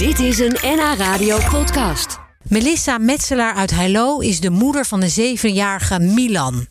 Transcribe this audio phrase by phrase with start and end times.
[0.00, 2.18] Dit is een NH Radio podcast.
[2.42, 6.66] Melissa Metselaar uit Heilo is de moeder van de zevenjarige Milan.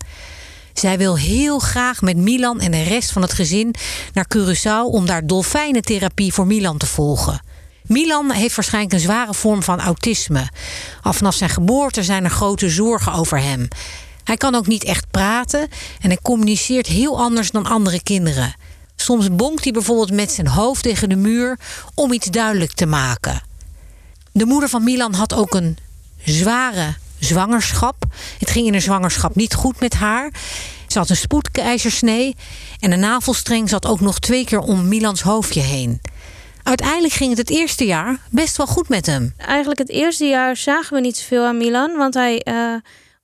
[0.74, 3.76] Zij wil heel graag met Milan en de rest van het gezin
[4.14, 7.42] naar Curaçao om daar dolfijnentherapie voor Milan te volgen.
[7.84, 10.50] Milan heeft waarschijnlijk een zware vorm van autisme.
[11.02, 13.68] Al vanaf zijn geboorte zijn er grote zorgen over hem.
[14.24, 15.68] Hij kan ook niet echt praten
[16.02, 18.56] en hij communiceert heel anders dan andere kinderen.
[19.02, 21.60] Soms bonkt hij bijvoorbeeld met zijn hoofd tegen de muur
[21.96, 23.42] om iets duidelijk te maken.
[24.32, 25.78] De moeder van Milan had ook een
[26.26, 28.04] zware zwangerschap.
[28.40, 30.32] Het ging in de zwangerschap niet goed met haar.
[30.88, 32.36] Ze had een spoedkeizersnee
[32.80, 36.02] en de navelstreng zat ook nog twee keer om Milans hoofdje heen.
[36.64, 39.34] Uiteindelijk ging het het eerste jaar best wel goed met hem.
[39.38, 42.74] Eigenlijk het eerste jaar zagen we niet zoveel aan Milan, want hij uh,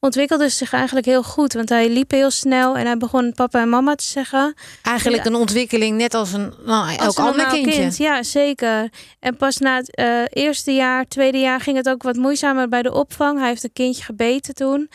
[0.06, 1.54] ontwikkelde zich eigenlijk heel goed.
[1.54, 4.54] Want hij liep heel snel en hij begon papa en mama te zeggen.
[4.82, 7.80] Eigenlijk een ontwikkeling net als een nou, elk Als een ander kindje.
[7.80, 8.90] kind, ja, zeker.
[9.20, 12.82] En pas na het eh, eerste jaar, tweede jaar ging het ook wat moeizamer bij
[12.82, 13.40] de opvang.
[13.40, 14.90] Hij heeft een kindje gebeten toen.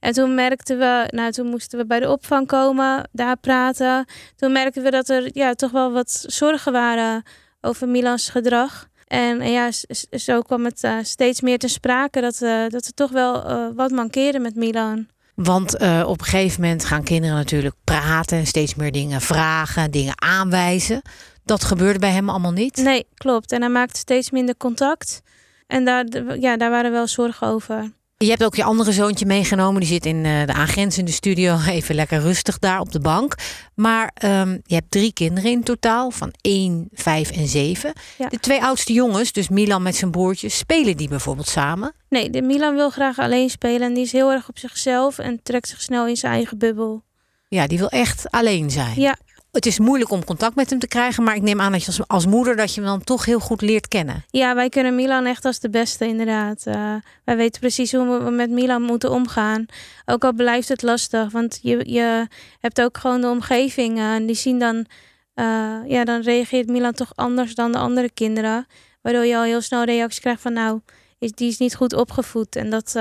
[0.00, 4.04] En toen merkten we, nou toen moesten we bij de opvang komen, daar praten.
[4.36, 7.22] Toen merkten we dat er ja, toch wel wat zorgen waren
[7.60, 8.88] over Milans gedrag.
[9.06, 9.70] En, en ja,
[10.10, 13.66] zo kwam het eh, steeds meer te sprake dat, eh, dat er toch wel eh,
[13.74, 15.06] wat mankeerde met Milan.
[15.34, 21.02] Want op een gegeven moment gaan kinderen natuurlijk praten, steeds meer dingen vragen, dingen aanwijzen.
[21.44, 22.76] Dat gebeurde bij hem allemaal niet.
[22.76, 23.52] Nee, klopt.
[23.52, 25.20] En hij maakte steeds minder contact.
[25.66, 26.04] En daar,
[26.38, 27.92] ja, daar waren wel zorgen over.
[28.18, 29.80] Je hebt ook je andere zoontje meegenomen.
[29.80, 31.58] Die zit in eh, de aangrenzende studio.
[31.68, 33.34] Even lekker rustig daar op de bank.
[33.74, 36.10] Maar ehm, je hebt drie kinderen in totaal.
[36.10, 37.92] Van 1, 5 en 7.
[38.18, 38.28] Ja.
[38.28, 40.48] De twee oudste jongens, dus Milan met zijn broertje.
[40.48, 41.94] Spelen die bijvoorbeeld samen?
[42.08, 43.82] Nee, de Milan wil graag alleen spelen.
[43.88, 47.02] En die is heel erg op zichzelf en trekt zich snel in zijn eigen bubbel.
[47.48, 49.00] Ja, die wil echt alleen zijn.
[49.00, 49.16] Ja,
[49.56, 51.22] Het is moeilijk om contact met hem te krijgen.
[51.22, 53.40] Maar ik neem aan dat je als, als moeder dat je hem dan toch heel
[53.40, 54.24] goed leert kennen.
[54.30, 56.62] ja wij kennen Milan echt als de beste, inderdaad.
[56.66, 59.66] Eh, wij weten precies hoe we met Milan moeten omgaan.
[60.04, 62.26] Ook al blijft het lastig, want je, je
[62.60, 63.98] hebt ook gewoon de omgeving.
[63.98, 64.86] eh, en die zien dan,
[65.34, 68.66] eh, ja, dan reageert Milan toch anders dan de andere kinderen.
[69.02, 70.80] Waardoor je al heel snel reacties krijgt van, nou,
[71.18, 72.56] is, die is niet goed opgevoed.
[72.56, 72.98] En dat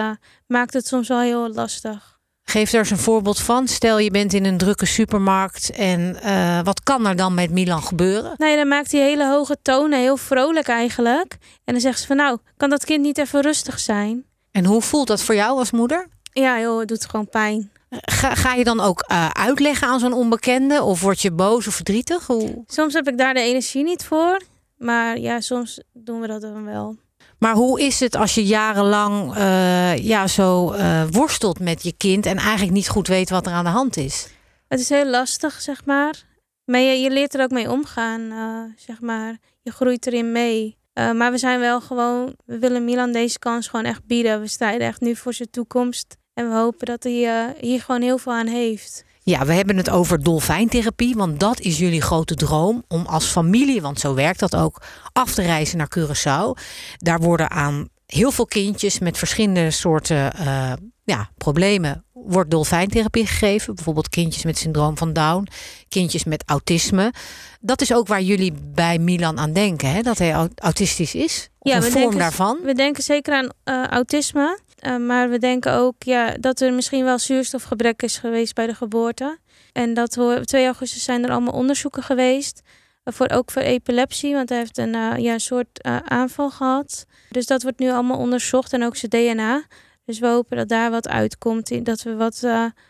[0.48, 2.15] maakt het soms wel heel lastig.
[2.46, 3.68] Geef daar eens een voorbeeld van.
[3.68, 5.72] Stel je bent in een drukke supermarkt.
[5.72, 8.34] En eh, wat kan er dan met Milan gebeuren?
[8.38, 11.38] Nee, dan maakt hij hele hoge tonen, heel vrolijk eigenlijk.
[11.64, 14.26] En dan zegt ze van nou, kan dat kind niet even rustig zijn?
[14.52, 16.08] En hoe voelt dat voor jou als moeder?
[16.32, 17.72] Ja, joh, het doet gewoon pijn.
[17.90, 20.84] Ga, ga je dan ook eh, uitleggen aan zo'n onbekende?
[20.84, 22.28] Of word je boos of verdrietig?
[22.28, 22.64] Hoe...
[22.68, 24.42] Soms heb ik daar de energie niet voor.
[24.78, 26.96] Maar ja, soms doen we dat dan wel.
[27.40, 32.26] Maar hoe is het als je jarenlang eh, ja, zo eh, worstelt met je kind...
[32.26, 34.28] en eigenlijk niet goed weet wat er aan de hand is?
[34.68, 36.24] Het is heel lastig, zeg maar.
[36.66, 39.38] Maar je, leert er ook mee omgaan, eh, zeg maar.
[39.62, 40.78] Je groeit erin mee.
[41.14, 44.42] Maar we zijn wel gewoon, we willen Milan deze kans gewoon echt bieden.
[44.42, 46.16] We strijden echt nu voor zijn toekomst.
[46.34, 49.06] En we hopen dat hij hier gewoon heel veel aan heeft.
[49.28, 53.82] Ja, we hebben het over dolfijntherapie, want dat is jullie grote droom om als familie,
[53.82, 54.82] want zo werkt dat ook,
[55.14, 56.62] af te reizen naar Curaçao.
[56.98, 63.76] Daar worden aan heel veel kindjes met verschillende soorten eh, ja, problemen wordt dolfijntherapie gegeven.
[63.76, 65.48] Bijvoorbeeld kindjes met syndroom van Down,
[65.88, 67.14] kindjes met autisme.
[67.60, 70.02] Dat is ook waar jullie bij Milan aan denken, hè?
[70.02, 71.50] dat hij au- autistisch is.
[71.60, 72.60] Of Ja, een we vorm denken- daarvan.
[72.64, 74.60] We denken zeker aan eh, autisme.
[74.86, 78.76] Eh, maar we denken ook ja, dat er misschien wel zuurstofgebrek is geweest bij de
[78.76, 79.38] geboorte.
[79.72, 82.62] En dat we, op 2 augustus zijn er allemaal onderzoeken geweest.
[83.04, 87.06] eh, voor, ook voor epilepsie, want hij heeft een, eh, ja, een soort aanval gehad.
[87.30, 89.64] Dus dat wordt nu allemaal onderzocht en ook zijn DNA.
[90.06, 91.86] Dus we hopen dat daar wat uitkomt.
[91.86, 92.44] Dat we wat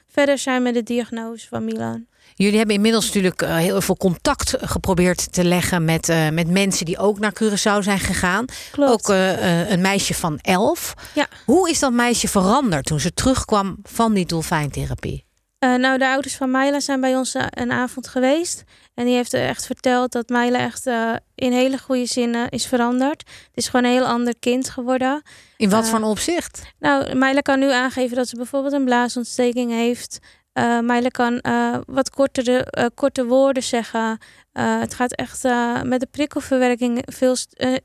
[0.08, 2.06] verder zijn met de diagnose van Milan.
[2.34, 6.86] Jullie hebben inmiddels natuurlijk eh, heel veel contact geprobeerd te leggen met, eh, met mensen
[6.86, 8.46] die ook naar Curaçao zijn gegaan.
[8.72, 8.92] Klopt.
[8.92, 10.94] Ook eh, eh, een meisje van elf.
[11.14, 11.28] Ja.
[11.46, 15.24] Hoe is dat meisje veranderd toen ze terugkwam van die dolfijntherapie?
[15.60, 18.64] Eh, nou, de ouders van Myla zijn bij ons eh, een avond geweest.
[18.94, 23.20] En die heeft echt verteld dat Myla echt eh, in hele goede zinnen is veranderd.
[23.28, 25.22] Het is gewoon een heel ander kind geworden.
[25.58, 26.62] In wat Eh, voor opzicht?
[26.80, 30.20] Nou, Myla kan nu aangeven dat ze bijvoorbeeld een blaasontsteking heeft.
[30.56, 34.18] Eh Myla kan eh, wat kortere, eh, korte woorden zeggen.
[34.60, 35.44] Het gaat echt
[35.84, 37.36] met de prikkelverwerking veel,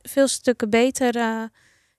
[0.02, 1.14] veel stukken beter,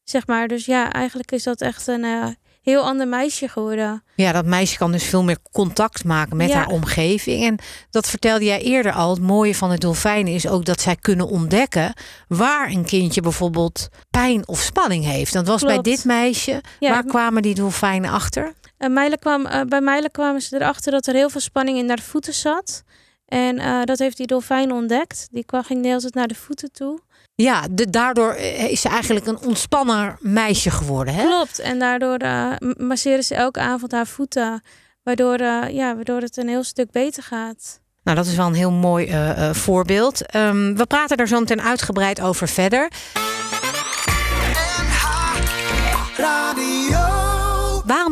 [0.04, 0.48] zeg maar.
[0.48, 4.04] Dus ja, eigenlijk is dat echt een heel ander meisje geworden.
[4.16, 6.56] Ja, dat meisje kan dus veel meer contact maken met Ja.
[6.56, 7.44] haar omgeving.
[7.44, 7.58] En
[7.90, 9.10] dat vertelde jij eerder al.
[9.10, 11.94] Het mooie van de dolfijnen is ook dat zij kunnen ontdekken
[12.28, 15.34] waar een kindje bijvoorbeeld pijn of spanning heeft.
[15.34, 16.62] Dat was bij dit meisje.
[16.80, 18.54] Ja, waar kwamen die dolfijnen achter?
[18.90, 22.00] Meile kwam, eh, bij Meile kwamen ze erachter dat er heel veel spanning in haar
[22.00, 22.84] voeten zat.
[23.26, 25.28] En eh, dat heeft die dolfijn ontdekt.
[25.32, 27.00] Die kwam, ging de hele tijd naar de voeten toe.
[27.36, 31.14] Ja, de, daardoor eh, is ze eigenlijk een ontspanner meisje geworden.
[31.14, 31.26] Hè?
[31.26, 31.60] Klopt.
[31.60, 34.62] En daardoor uh, masseren ze elke avond haar voeten.
[35.04, 35.42] Waardoor,
[35.72, 37.80] ja, waardoor het een heel stuk beter gaat.
[38.04, 39.14] Nou, dat is wel een heel mooi
[39.52, 40.36] voorbeeld.
[40.36, 42.92] Um, we praten daar zo meteen uitgebreid over verder.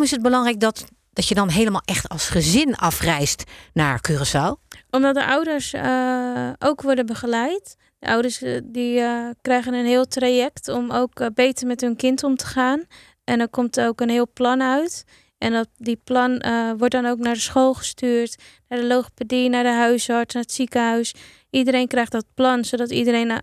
[0.02, 3.44] Is het belangrijk dat, dat je dan helemaal echt als gezin afreist
[3.74, 4.68] naar Curaçao?
[4.90, 7.76] Omdat de ouders uh, ook worden begeleid.
[8.00, 12.36] De ouders die, uh, krijgen een heel traject om ook beter met hun kind om
[12.36, 12.84] te gaan.
[13.24, 15.04] En er komt ook een heel plan uit.
[15.38, 16.44] En dat, die plan
[16.78, 18.36] wordt dan ook naar de school gestuurd,
[18.68, 21.14] naar de logopedie, naar de huisarts, naar het ziekenhuis.
[21.50, 23.42] Iedereen krijgt dat plan, zodat iedereen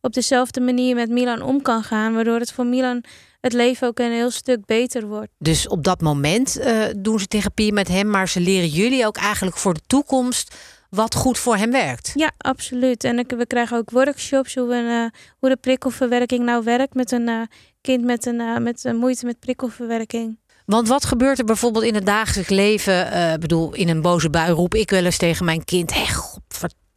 [0.00, 2.14] op dezelfde manier met Milan om kan gaan.
[2.14, 3.04] Waardoor het voor Milan
[3.42, 5.28] het leven ook een heel stuk beter wordt.
[5.38, 9.16] Dus op dat moment uh, doen ze therapie met hem, maar ze leren jullie ook
[9.16, 10.54] eigenlijk voor de toekomst
[10.90, 12.12] wat goed voor hem werkt.
[12.14, 13.04] Ja, absoluut.
[13.04, 17.28] En we krijgen ook workshops hoe, we, uh, hoe de prikkelverwerking nou werkt met een
[17.28, 17.42] uh,
[17.80, 20.38] kind met, een, met een moeite met prikkelverwerking.
[20.66, 23.32] Want wat gebeurt er bijvoorbeeld in het dagelijks leven?
[23.32, 26.04] Ik bedoel, in een boze bui roep ik wel eens tegen mijn kind: Hé,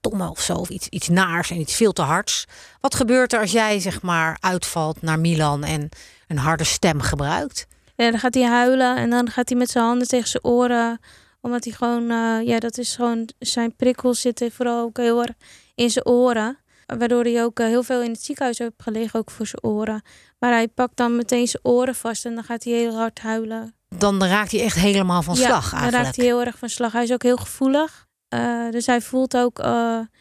[0.05, 2.45] of zo, of iets, iets naars en iets veel te hards.
[2.81, 5.89] Wat gebeurt er als jij zeg maar uitvalt naar Milan en
[6.27, 7.67] een harde stem gebruikt.
[7.95, 10.99] Ja, dan gaat hij huilen en dan gaat hij met zijn handen tegen zijn oren.
[11.41, 15.35] Omdat hij gewoon, uh, ja, dat is gewoon, zijn prikkels zitten vooral ook heel erg
[15.75, 16.57] in zijn oren.
[16.85, 20.01] Waardoor hij ook uh, heel veel in het ziekenhuis heeft gelegen, ook voor zijn oren.
[20.39, 23.75] Maar hij pakt dan meteen zijn oren vast en dan gaat hij heel hard huilen.
[23.89, 25.91] Dan raakt hij echt helemaal van slag ja, eigenlijk.
[25.91, 26.91] dan raakt hij heel erg van slag.
[26.91, 28.04] Hij is ook heel gevoelig.
[28.29, 29.59] Uh, dus hij voelt ook,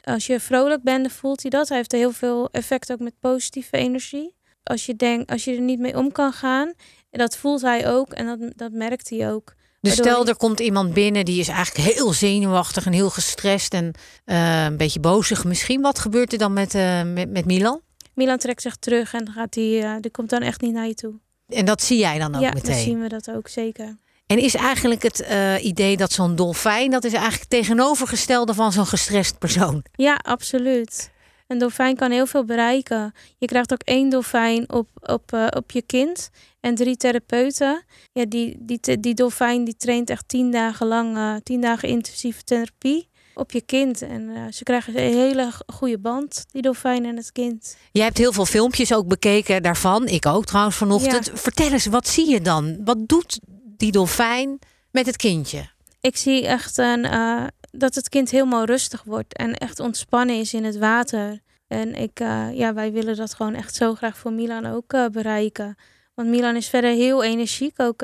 [0.03, 1.69] als je vrolijk bent, dan voelt hij dat.
[1.69, 4.35] Hij heeft heel veel effect ook met positieve energie
[4.65, 6.73] als je denkt, als je er niet mee om kan gaan,
[7.11, 9.55] dat voelt hij ook en dat, dat merkt hij ook.
[9.81, 13.95] Dus stel, er komt iemand binnen die is eigenlijk heel zenuwachtig en heel gestrest en
[14.27, 15.81] uh, een beetje bozig misschien.
[15.81, 16.73] Wat gebeurt er dan met,
[17.05, 17.81] met, met, Milan?
[18.15, 21.15] Milan trekt zich terug en gaat die, die komt dan echt niet naar je toe.
[21.49, 22.71] En dat zie jij dan ook ja, meteen?
[22.71, 23.97] Ja, dan zien we dat ook zeker.
[24.27, 25.25] En is eigenlijk het
[25.63, 29.85] idee dat zo'n dolfijn, dat is eigenlijk tegenovergestelde van zo'n gestrest persoon?
[29.93, 31.13] Ja, absoluut.
[31.47, 33.13] Een dolfijn kan heel veel bereiken.
[33.39, 36.31] Je krijgt ook één dolfijn op, op, uh, op je kind
[36.61, 37.85] en drie therapeuten.
[38.13, 42.45] Ja, die, die, die dolfijn die traint echt tien dagen lang, uh, tien dagen intensieve
[42.45, 44.03] therapie op je kind.
[44.03, 47.77] En uh, ze krijgen een hele goede band, die dolfijn en het kind.
[47.93, 50.07] Jij hebt heel veel filmpjes ook bekeken daarvan.
[50.09, 51.27] Ik ook trouwens vanochtend.
[51.27, 51.37] Ja.
[51.37, 52.77] Vertel eens, wat zie je dan?
[52.85, 53.41] Wat doet
[53.85, 54.59] die dolfijn
[54.91, 55.69] met het kindje?
[56.01, 60.55] Ik zie echt een, uh, dat het kind helemaal rustig wordt en echt ontspannen is
[60.55, 61.41] in het water.
[61.67, 65.07] En ik, uh, ja, wij willen dat gewoon echt zo graag voor Milan ook uh,
[65.07, 65.77] bereiken.
[66.15, 68.03] Want Milan is verder heel energiek, ook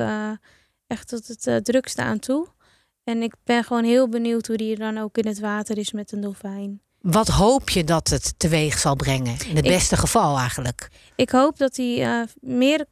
[0.87, 2.47] echt tot het drukste aan toe.
[3.05, 6.13] En ik ben gewoon heel benieuwd hoe die dan ook in het water is met
[6.13, 6.81] een dolfijn.
[7.01, 9.37] Wat hoop je dat het teweeg zal brengen?
[9.47, 10.89] In het ik, beste geval eigenlijk.
[11.17, 12.87] Ik hoop dat hij meer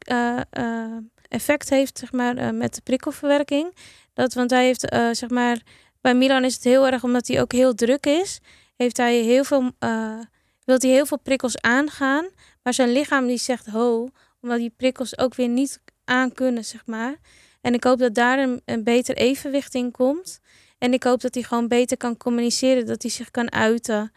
[1.29, 3.75] effect heeft zeg maar, met de prikkelverwerking.
[4.15, 4.81] Dat, want hij heeft
[5.13, 5.63] zeg maar
[6.01, 8.41] bij Milan is het heel erg omdat hij ook heel druk is.
[8.77, 10.19] Heeft hij heel veel, uh,
[10.65, 12.29] wil hij heel veel prikkels aangaan.
[12.63, 14.09] Maar zijn lichaam die zegt ho.
[14.41, 17.17] Omdat die prikkels ook weer niet aan kunnen, zeg maar.
[17.61, 20.39] En ik hoop dat daar een, beter evenwicht in komt.
[20.79, 22.87] En ik hoop dat hij gewoon beter kan communiceren.
[22.87, 24.13] Dat hij zich kan uiten.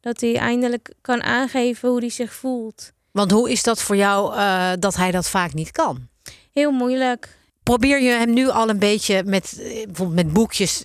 [0.00, 2.92] Dat hij eindelijk kan aangeven hoe hij zich voelt.
[3.10, 4.34] Want hoe is dat voor jou
[4.78, 6.08] dat hij dat vaak niet kan?
[6.56, 7.38] Heel moeilijk.
[7.62, 10.84] Probeer je hem nu al een beetje met, bijvoorbeeld met boekjes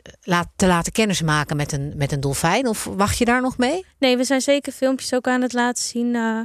[0.56, 2.68] te laten kennismaken met een, met een dolfijn?
[2.68, 3.86] Of wacht je daar nog mee?
[4.00, 6.13] Nee, we zijn zeker filmpjes ook aan het laten zien.
[6.13, 6.40] Uh,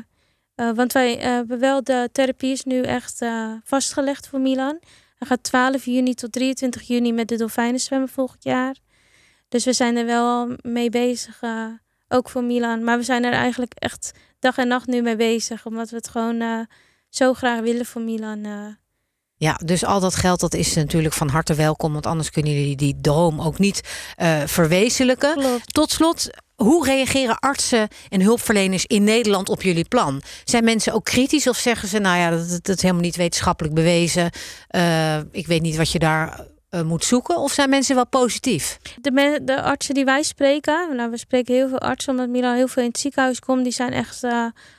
[0.57, 3.25] uh, want wij hebben wel de therapie is nu echt
[3.65, 4.79] vastgelegd voor Milan.
[5.19, 8.77] Hij gaat 12 juni tot 23 juni met de dolfijnen zwemmen volgend jaar.
[9.49, 11.41] Dus we zijn er wel mee bezig,
[12.09, 12.85] ook voor Milan.
[12.85, 15.67] Maar we zijn er eigenlijk echt dag en nacht nu mee bezig.
[15.67, 16.67] Omdat we het gewoon
[17.09, 18.77] zo graag willen voor Milan.
[19.39, 22.77] Ja, dus al dat geld dat is natuurlijk van harte welkom, want anders kunnen jullie
[22.77, 23.81] die droom ook niet
[24.23, 25.35] uh, verwezenlijken.
[25.35, 25.75] Klopt.
[25.75, 30.23] Tot slot, hoe reageren artsen en hulpverleners in Nederland op jullie plan?
[30.45, 33.75] Zijn mensen ook kritisch of zeggen ze, nou ja, dat, dat is helemaal niet wetenschappelijk
[33.75, 34.31] bewezen.
[34.71, 37.37] Uh, ik weet niet wat je daar uh, moet zoeken?
[37.37, 38.79] Of zijn mensen wel positief?
[39.01, 42.69] De, de, artsen die wij spreken, nou, we spreken heel veel artsen omdat Milan heel
[42.69, 44.23] veel in het ziekenhuis komt, die zijn echt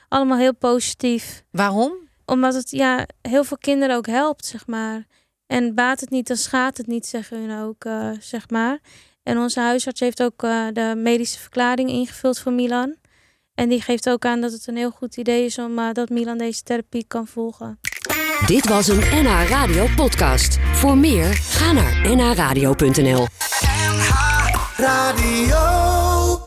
[0.08, 1.42] allemaal heel positief.
[1.50, 2.07] Waarom?
[2.28, 5.06] Omdat het ja, heel veel kinderen ook helpt, zeg maar.
[5.46, 8.78] En baat het niet, dan schaadt het niet, zeggen hun ook, uh, zeg maar.
[9.22, 12.96] En onze huisarts heeft ook uh, de medische verklaring ingevuld voor Milan.
[13.54, 16.08] En die geeft ook aan dat het een heel goed idee is om uh, dat
[16.08, 17.80] Milan deze therapie kan volgen.
[18.46, 20.58] Dit was een NH Radio podcast.
[20.72, 23.26] Voor meer, ga naar nhradio.nl
[23.58, 24.10] NH
[24.76, 26.07] Radio